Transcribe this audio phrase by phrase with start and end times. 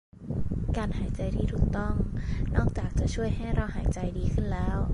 [0.77, 1.95] การหายใจที่ถูกต้อง
[2.55, 4.81] นอกจากจะช่วยให้เราหายใจดีขึ้นแล้ว